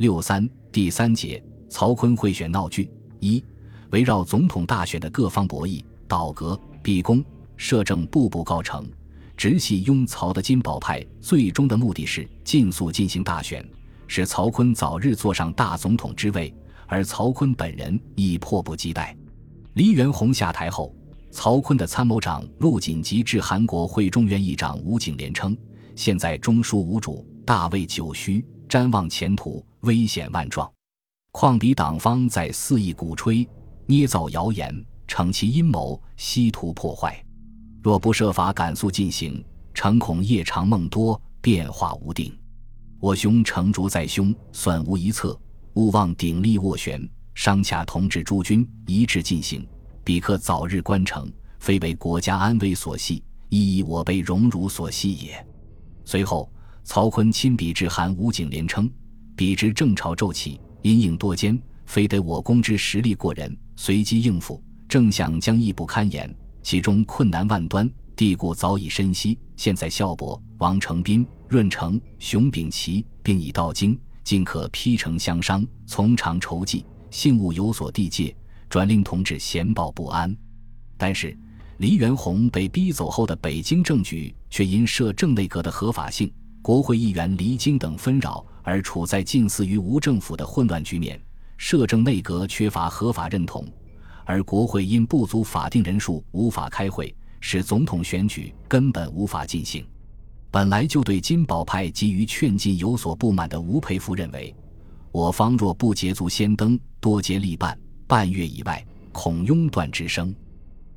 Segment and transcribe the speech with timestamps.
[0.00, 3.44] 六三第三节，曹锟会选闹剧一，
[3.90, 7.22] 围绕总统大选的各方博弈、倒戈、逼宫、
[7.58, 8.90] 摄政步步高成。
[9.36, 13.62] 直系拥曹的金宝派最终的目的是尽速进行大选，
[14.06, 16.50] 使曹锟早日坐上大总统之位，
[16.86, 19.14] 而曹锟本人亦迫不及待。
[19.74, 20.96] 黎元洪下台后，
[21.30, 25.54] 曹锟的参谋长陆锦吉致韩国会中原议长吴景莲称
[25.94, 30.70] ：“现在中枢无主，大位久虚，瞻望前途危险万状，
[31.32, 33.48] 况彼党方在肆意鼓吹、
[33.86, 37.22] 捏造谣言，逞其阴谋，稀图破坏。”
[37.82, 39.42] 若不设法赶速进行，
[39.72, 42.30] 诚恐夜长梦多，变化无定。
[42.98, 45.40] 我兄成竹在胸，算无一策，
[45.74, 49.66] 勿忘鼎力斡旋，商洽同治诸君，一致进行，
[50.04, 55.46] 彼可早日关城，非为国家安危所系，亦以我辈荣辱所系也。
[56.04, 56.52] 随后，
[56.84, 58.90] 曹锟亲笔致函吴景莲称
[59.40, 66.30] ：“彼之正朝骤起，阴影多艰，非得我攻之实力过人，随机应付，正想将亦不堪言。”
[66.62, 69.38] 其中困难万端，地故早已深悉。
[69.56, 78.36] 现在孝伯、王承斌、润成、熊秉琦并已到京，尽可披城相商，从长筹计，幸勿有所地界，
[78.68, 80.36] 转令同志闲抱不安。
[80.98, 81.34] 但是，
[81.78, 86.30] 黎元洪被逼走后的北京政局，却因摄政内阁的合法性、
[86.62, 91.20] 国会议员离京等纷扰，而处在近似于无政府的混乱局面。
[91.56, 93.66] 摄政内阁缺乏合法认同。
[94.24, 99.84] 而国会因不足法定人数无法开会，使总统选举根本无法进行。
[100.50, 104.54] 本来就对金宝派急于劝进有所不满的吴培福认为，
[105.10, 110.32] 我方若不捷足先登，多接力办，半月以外，恐拥断之声，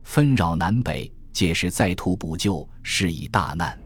[0.04, 3.78] 纷扰南北，届时再图补救，是以大难。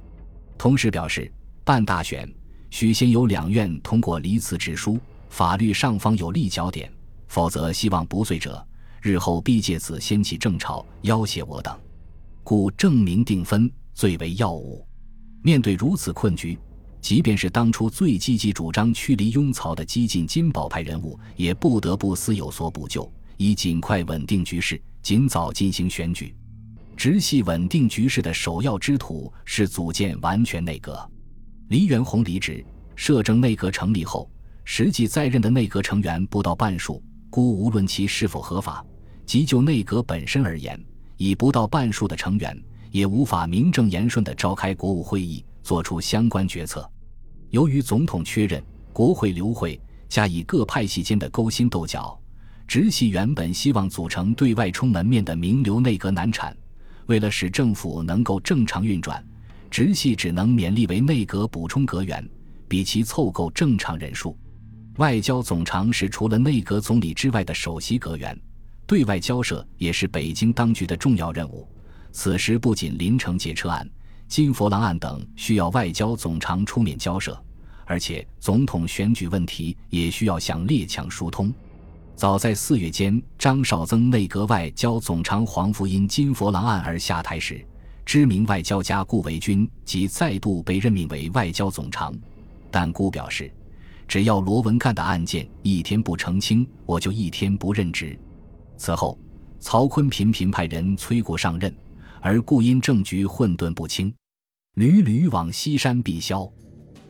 [0.58, 1.31] 同时表示，
[1.68, 2.34] 办大选
[2.70, 6.90] 需先由两院通过离辞职书，法律上方有立脚点，
[7.28, 8.66] 否则希望不遂者。
[9.02, 11.78] 日后必借此掀起正潮，要挟我等，
[12.42, 14.88] 故正明定分最为要务。
[15.42, 16.58] 面对如此困局，
[17.02, 26.34] 即便是当初最积极主张驱离拥曹的激进金宝派人物，也不得不思有所补救，以尽快稳定局势，尽早进行选举。
[26.95, 30.98] 直系稳定局势的首要之途是组建完全内阁。
[31.70, 34.30] 黎元洪离职，摄政内阁成立后，
[34.64, 37.04] 实际在任的内阁成员不到半数。
[37.30, 38.86] 故无论其是否合法，
[39.26, 40.82] 即就内阁本身而言，
[41.17, 42.58] 以不到半数的成员
[42.89, 46.89] 也无法名正言顺地召开国务会议，作出相关决策。
[47.50, 48.64] 由于总统缺任，
[48.94, 52.17] 国会流会，加以各派系间的勾心斗角，
[52.66, 56.55] 直系原本希望组成对外充门面的名流内阁难产。
[57.08, 59.22] 为了使政府能够正常运转，
[59.70, 62.28] 直系只能勉力为内阁补充阁员，
[62.67, 64.38] 比其凑够正常人数。
[64.98, 68.39] 外交总长是除了内阁总理之外的首席阁员，
[68.86, 71.67] 对外交涉也是北京当局的重要任务。
[72.11, 73.88] 此时不仅林城劫车案、
[74.28, 77.39] 金佛郎案等需要外交总长出面交涉，
[77.86, 81.54] 而且总统选举问题也需要向列强疏通。
[82.16, 87.64] 早在四月间，张绍曾内阁外交总长黄福因金佛郎案而下台时，
[88.08, 92.18] 知名外交家顾维钧即再度被任命为外交总长，
[92.72, 93.52] 但顾表示。
[94.08, 98.17] 只要罗文干的案件一天不澄清，我就一天不任职。
[98.78, 99.20] 此后，
[99.60, 101.76] 曹锟频频派人催顾上任，
[102.22, 104.14] 而顾因政局混沌不清，
[104.76, 106.50] 屡屡往西山避消。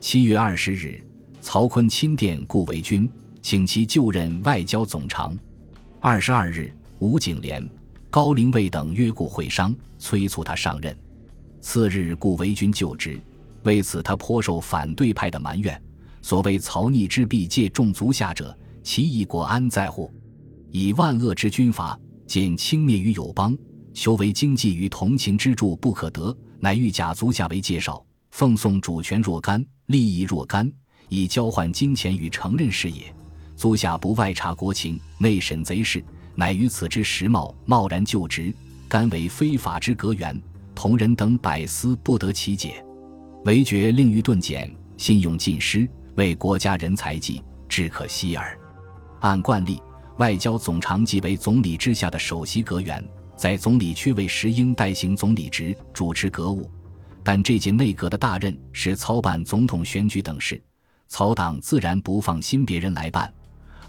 [0.00, 1.00] 七月二十日，
[1.40, 3.08] 曹锟亲电顾维钧，
[3.40, 5.38] 请其就任外交总长。
[6.00, 7.64] 二十二日，吴景莲、
[8.18, 10.92] 高陵卫等约顾会商，催促他上任。
[11.60, 13.22] 次日，顾维钧就职，
[13.62, 15.80] 为此他颇受反对派的埋怨。
[16.20, 20.12] 所谓曹逆之弊，借重足下者，其义国安在乎？
[20.72, 21.96] 以万恶之军阀，
[22.26, 23.56] 仅轻蔑于友邦，
[23.94, 30.68] 求为经济与同情之助不可得，乃欲假足下为介绍，奉送主权若干，利益若干，
[31.08, 33.14] 以交换金钱与承认事也。
[33.54, 36.02] 足下不外察国情，内审贼事，
[36.38, 38.54] 乃于此之时髦，贸然就职，
[38.86, 40.40] 甘为非法之阁员，
[40.72, 42.80] 同人等百思不得其解，
[43.44, 45.88] 惟觉令欲顿减，信用尽失。
[46.14, 48.56] 为国家人才济，只可惜耳。
[49.18, 49.82] 按惯例，
[50.18, 56.70] 外交总长即为总理之下的首席阁员，在总理缺位时应代行总理职，主持阁务。
[57.24, 60.62] 但这届内阁的大任是操办总统选举等事，
[61.08, 63.34] 曹党自然不放心别人来办。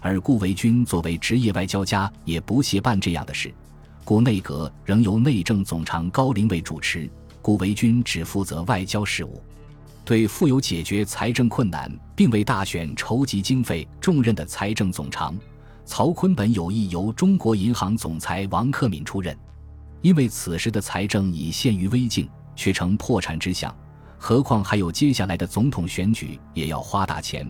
[0.00, 3.52] 而顾维钧作为职业外交家，也不屑办这样的事。
[4.04, 7.08] 故内阁仍由内政总长高凌卫主持，
[7.40, 9.40] 顾维钧只负责外交事务。
[10.04, 15.38] 对负有解决财政困难并为大选筹集经费重任的财政总长
[15.84, 19.36] 曹锟本有意由中国银行总裁王克敏出任，
[20.00, 23.72] 因为此时的财政已陷于危境，却成破产之象。
[24.18, 27.46] 何况还有接下来的总统选举，也要花大钱。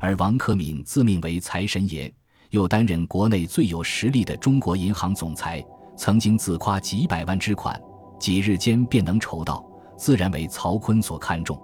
[0.00, 2.12] 而王克敏自命为财神爷，
[2.50, 5.62] 又担任国内最有实力的中国银行总裁，
[5.94, 7.78] 曾经自夸几百万之款，
[8.18, 9.62] 几日间便能筹到，
[9.98, 11.60] 自然为曹锟所看重。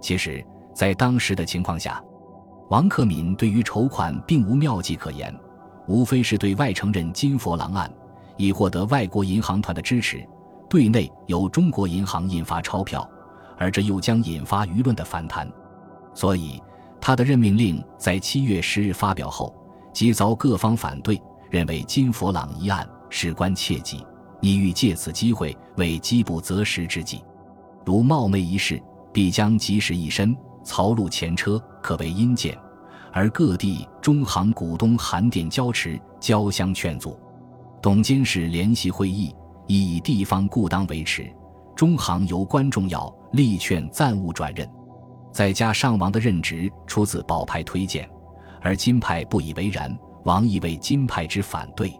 [0.00, 0.44] 其实，
[0.74, 2.02] 在当时的情况下，
[2.68, 5.32] 王克敏对于筹款并无妙计可言，
[5.86, 7.88] 无非是对外承认金佛郎案，
[8.36, 10.18] 以获得外国银行团的支持；
[10.68, 13.08] 对内由中国银行印发钞票，
[13.56, 15.48] 而这又将引发舆论的反弹。
[16.12, 16.60] 所以，
[17.00, 19.54] 他的任命令在七月十日发表后，
[19.92, 24.04] 即遭各方反对，认为金佛朗一案事关切忌，
[24.40, 27.22] 意欲借此机会为饥不择食之计，
[27.84, 28.80] 如冒昧一事。
[29.10, 32.56] 必将及时一身，曹路前车，可谓阴间。
[33.10, 37.18] 而各地中行股东函电交持，交相劝阻。
[37.82, 39.34] 董监事联席会议，
[39.66, 41.28] 亦以地方故当维持。
[41.74, 44.68] 中行由关重要，力劝暂勿转任。
[45.38, 48.10] 再加上王的任职出自保派推荐，
[48.60, 51.96] 而金派不以为然，王亦为金派之反对。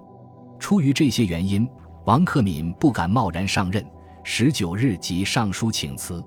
[0.59, 1.65] 出于这些原因，
[2.05, 3.87] 王克敏不敢贸然上任。
[4.25, 6.21] 十九日即上书请辞。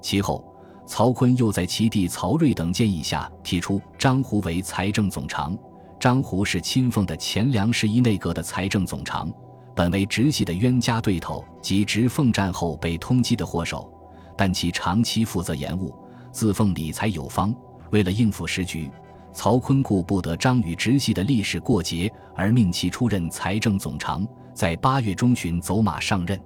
[0.00, 0.44] 其后，
[0.86, 5.58] 曹锟又在其弟曹睿等建议下提出张胡为财政总长。
[5.98, 9.28] 张胡是亲奉的前梁十一内阁的财政总长，
[9.74, 13.92] 本为直系的冤家对头及直奉战后被通缉的祸首，
[14.36, 15.92] 但其长期负责延误，
[16.34, 17.54] 自奉理财有方。
[17.90, 18.90] 为了应付时局，
[19.32, 26.38] 曹锟顾不得张与直系的历史过节，而命其出任财政总长，在八月中旬走马上任。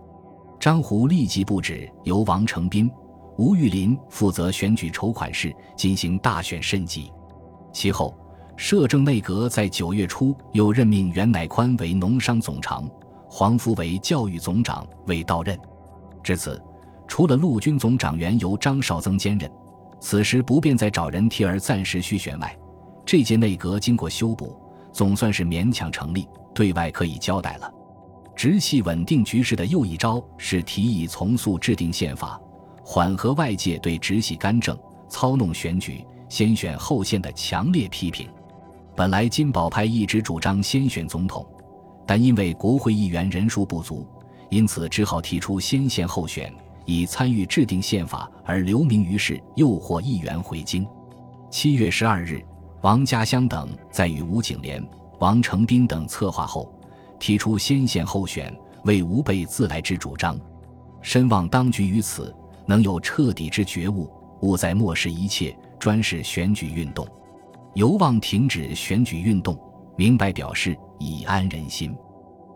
[0.61, 2.91] 张胡立即布置由王承斌。
[3.39, 7.11] 吴玉林负责选举筹款事，进行大选审计。
[7.73, 8.15] 其后，
[8.57, 12.87] 摄政内阁在九月初又任命袁乃宽为农商总长，
[13.31, 15.57] 黄福为教育总长，未到任。
[16.21, 16.61] 至此，
[17.07, 19.49] 除了陆军总长员由张绍曾兼任，
[20.01, 22.57] 此时不便再找人替而暂时续选外，
[23.05, 24.57] 这届内阁经过修补，
[24.93, 27.73] 总算是勉强成立，对外可以交代了。
[28.37, 32.41] 直系稳定局势的又一招是提议从速制定宪法。
[32.85, 34.79] 缓和外界对直系干政、
[35.11, 38.27] 操弄选举、先选后宪的强烈批评。
[38.97, 41.47] 本来金宝派一直主张先选总统，
[42.07, 44.07] 但因为国会议员人数不足，
[44.49, 46.51] 因此只好提出先宪后选，
[46.89, 50.89] 以参与制定宪法而留名于世，诱惑议员回京。
[51.51, 52.43] 七月十二日，
[52.81, 54.83] 王家乡等在与吴景莲、
[55.19, 56.73] 王承斌等策划后，
[57.21, 60.41] 提出先宪后选为吾辈自来之主张，
[61.03, 62.35] 深望当局于此。
[62.67, 64.11] 能有彻底之觉悟，
[64.41, 67.07] 勿再漠视一切，专事选举运动，
[67.75, 69.59] 犹望停止选举运动，
[69.95, 71.95] 明白表示以安人心。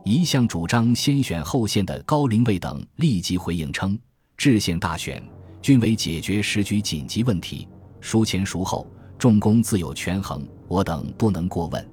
[0.05, 3.99] 一向主张先选后宪的高龄卫等立即回应称：
[4.43, 5.23] 制宪大选
[5.61, 7.69] 均为解决时局紧急问题，
[8.00, 8.85] 孰前孰后，
[9.17, 11.89] 众公自有权衡，我等不能过问。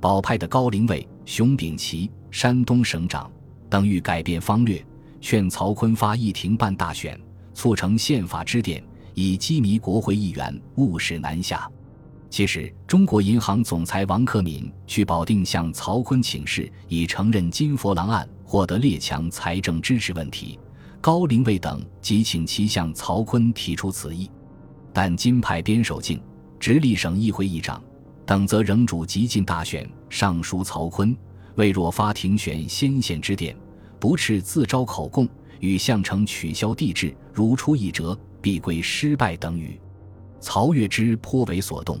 [0.00, 3.30] 保派的高龄卫、熊秉琦山东省长
[3.68, 4.82] 等欲改变方略，
[5.20, 7.20] 劝曹锟发议庭办大选。
[7.52, 11.70] 促成宪法之典，以激迷国会议员，务使南下。
[12.30, 20.58] 其实，中国银行总裁王克敏去保定向曹锟请示，以承认金佛郎案获得列强财政支持问题。
[21.02, 24.30] 高陵卫等即请其向曹锟提出此意，
[24.92, 26.22] 但金派边守敬、
[26.60, 27.82] 直隶省议会议长
[28.24, 31.12] 等则仍主极进大选，上书曹锟，
[31.56, 33.56] 为若发庭选先贤之典，
[33.98, 35.28] 不啻自招口供。
[35.58, 39.80] 与项城取消帝制，如出一辙，必归失败等语。
[40.40, 42.00] 曹月之颇为所动，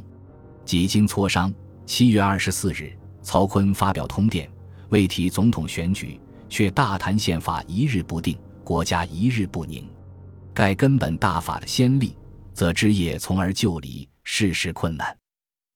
[0.64, 1.52] 几经磋商，
[1.86, 4.48] 七月二十四日，曹锟发表通电，
[4.90, 9.88] 未提总统选举，却大谈宪法一日不定，国家一日不宁。
[10.54, 12.16] 盖根本大法的先例，
[12.52, 15.16] 则枝叶从而就理，事事困难，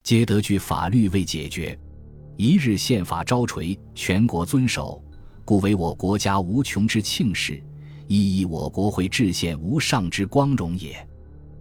[0.02, 1.78] 皆得据法律未解决。
[2.36, 5.02] 一日宪法招垂，全国遵守，
[5.44, 7.62] 故为我国家无穷之庆事。
[8.08, 11.04] 亦以我国会制宪无上之光荣也。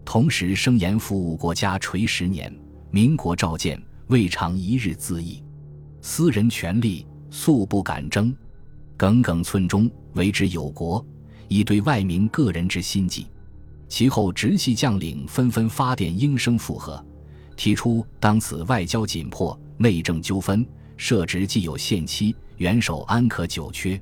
[0.03, 2.53] 同时声言服务国家垂十年，
[2.91, 5.44] 民国召见未尝一日自缢。
[6.01, 8.36] 私人权利素不敢争，
[8.96, 11.03] 耿耿寸中为之有国，
[11.48, 13.28] 以对外民个人之心计。
[13.88, 17.04] 其后直系将领纷纷发电应声附和，
[17.56, 20.66] 提出当此外交紧迫，内政纠纷，
[20.98, 24.02] 设职既有限期，元首安可久缺？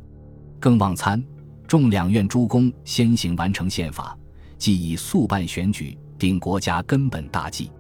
[0.60, 1.22] 更望参。
[1.68, 4.18] 众两院诸公先行完成宪法，
[4.58, 7.72] 即以速办选举，定国家根本大计。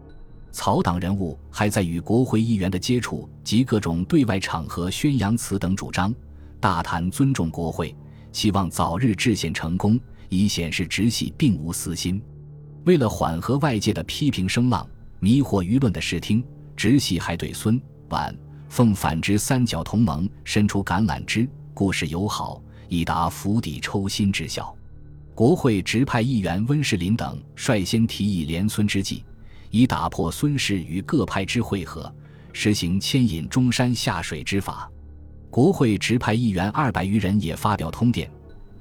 [0.51, 6.13] 曹党人物还在与国会议员的接触及各种对外场合宣扬此等主张，
[6.59, 7.95] 大谈尊重国会，
[8.33, 9.97] 希望早日制宪成功，
[10.27, 12.21] 以显示直系并无私心。
[12.83, 14.85] 为了缓和外界的批评声浪，
[15.21, 16.43] 迷惑舆论的视听，
[16.75, 18.35] 直系还对孙皖
[18.67, 24.75] 奉反之三角同盟伸出橄榄枝，故事友好，以达釜底抽薪之效。
[25.33, 29.23] 国会直派议员温世林等率先提议联孙之计。
[29.71, 32.13] 以打破孙氏与各派之会合，
[32.51, 34.87] 实行牵引中山下水之法。
[35.53, 38.27] 国会直派议员二百余人也发表通电，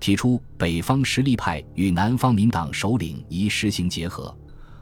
[0.00, 4.35] 提出北方实力派与南方民党首领宜实行结合，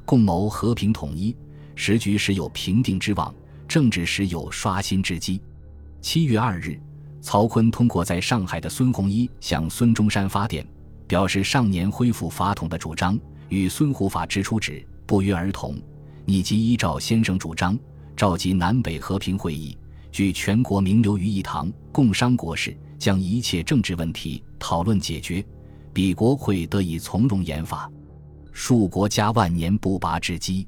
[0.05, 1.35] 共谋和平统一。
[1.75, 3.35] 时局时有平定之望，
[3.67, 5.43] 政治时有刷新之机。
[6.01, 6.81] 七月二日，
[7.21, 10.65] 曹锟通过在上海的孙洪一向孙中山发电，
[11.09, 13.19] 表示上年恢复法统的主张
[13.49, 15.77] 与孙胡法之初旨不约而同。
[16.25, 17.77] 以及依照先生主张，
[18.17, 19.77] 召集南北和平会议，
[20.13, 25.45] 聚全国名流于一堂，共商国事，将一切政治问题讨论解决，
[25.93, 27.91] 彼国会得以从容研法，
[28.53, 30.67] 树国家万年不拔之基。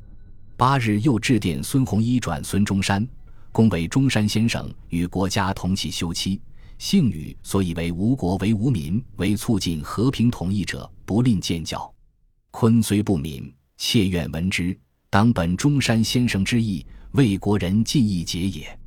[0.56, 3.06] 八日又致电孙洪一转孙中山，
[3.50, 6.40] 恭为中山先生与国家同起休戚，
[6.78, 11.92] 幸与所以为无国为无民为促进和平统一者不吝见教。
[12.52, 14.78] 坤虽不敏，妾愿闻之。
[15.11, 18.78] 当本中山先生之意，为国人尽义节也。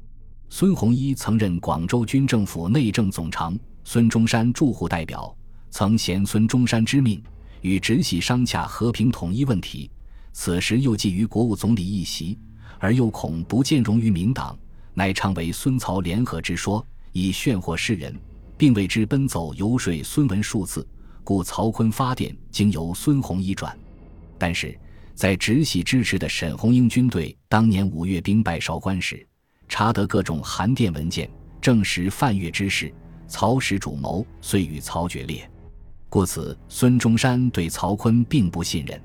[0.50, 5.36] 孙洪一曾任广州军政府内政总长，孙中山驻沪代表，
[5.70, 7.22] 曾衔孙中山之命，
[7.62, 9.90] 与直系商洽和平统一问题。
[10.32, 12.38] 此时又觊觎国务总理一席，
[12.80, 14.58] 而又恐不见容于民党，
[14.94, 18.16] 乃常为孙曹联合之说，以炫惑世人，
[18.58, 20.88] 并为之奔走游说孙文数次。
[21.24, 23.78] 故曹锟发电，经由孙洪一转，
[24.38, 24.78] 但是。
[25.16, 29.26] 在直系支持的沈鸿英军队当年五月兵败韶关时，
[29.68, 31.30] 查得各种函电文件，
[31.62, 32.94] 证实范越之事，
[33.28, 35.50] 曹使主谋，遂与曹决裂。
[36.10, 39.02] 故此，孙中山对曹锟并不信任。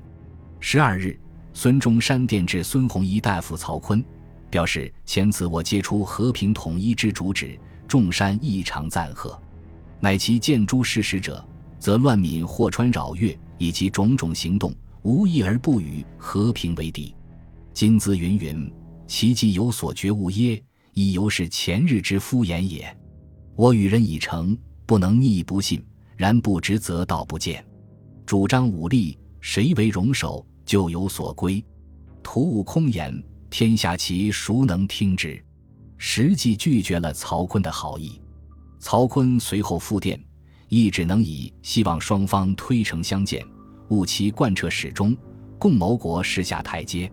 [0.59, 1.19] 十二日，
[1.53, 4.03] 孙中山电致孙洪一大夫曹锟，
[4.49, 9.37] 表示前次我接出和平统一之主旨，众山异常赞贺，
[9.99, 11.43] 乃其见诸事实者，
[11.79, 14.73] 则乱民祸川扰越，以及种种行动。
[15.03, 17.15] 无一而不与和平为敌，
[17.73, 18.71] 今兹云云，
[19.11, 20.63] 其既有所觉悟耶？
[20.93, 22.97] 亦犹是前日之敷衍也。
[23.57, 25.85] 我与人已成，不能逆不信。
[26.15, 27.61] 然不执则道不见。
[28.25, 31.61] 主张武力，谁为容首，就有所归。
[32.23, 35.43] 徒悟空言，天下其孰能听之？
[35.97, 38.21] 实际拒绝了曹锟的好意。
[38.79, 40.17] 曹锟随后复电，
[40.69, 43.45] 亦只能以希望双方推诚相见。
[43.89, 45.13] 务其贯彻始终，
[45.59, 47.11] 共谋国事下台阶。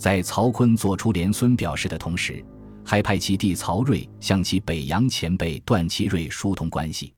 [0.00, 2.42] 在曹锟做出连孙表示的同时，
[2.82, 7.12] 还派其弟曹睿向其北洋前辈段祺瑞疏通关系。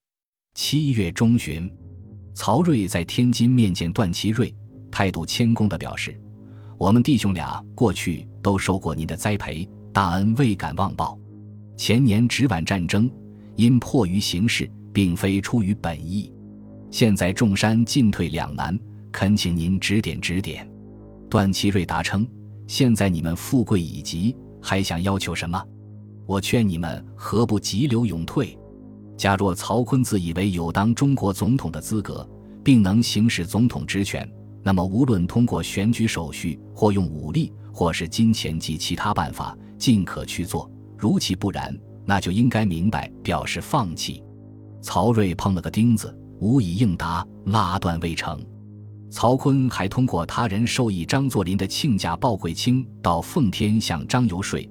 [0.55, 1.73] 七月中旬，
[2.35, 4.53] 曹睿在天津面见段祺瑞，
[4.91, 6.21] 态度谦恭地表示
[6.77, 11.17] ：“我们弟兄俩过去都受过您的栽培，大恩未敢忘报。
[11.77, 13.09] 前年直皖战争，
[13.55, 16.33] 因迫于形势，并非出于本意。
[16.91, 18.77] 现在众山进退两难。”
[19.13, 20.69] 恳请您指点指点。
[21.31, 22.27] 段祺瑞答称
[22.73, 25.63] ：“现在你们富贵已极，还想要求什么？
[26.25, 28.59] 我劝你们何不急流勇退？
[29.15, 32.27] 假若曹锟自以为有当中国总统的资格，
[32.65, 34.27] 并能行使总统职权，
[34.63, 40.67] 那么无论通过选举手续，或用武力，或是金钱及其他办法，尽可去做。
[40.97, 44.25] 如其不然，那就应该明白表示放弃。”
[44.81, 48.43] 曹睿碰了个钉子，无以应答，拉断未成。
[49.13, 54.67] 曹锟还通过他人授意张作霖的亲家鲍贵卿到奉天向张游说，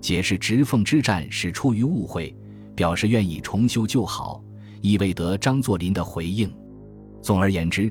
[0.00, 2.36] 解释直奉之战是出于误会，
[2.74, 4.42] 表示愿意重修旧好，
[4.82, 6.52] 亦未得张作霖的回应。
[7.22, 7.88] 总而言之，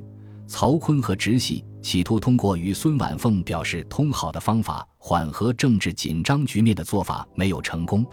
[0.48, 8.06] 曹锟和直系企图通过与孙婉凤表示通好的方法缓和政治紧张局面的做法没有成功。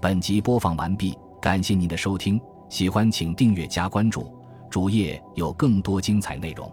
[0.00, 4.41] 本集播放完毕，感谢您的收听，喜欢请订阅加关注。
[4.72, 6.72] 主页有更多精彩内容。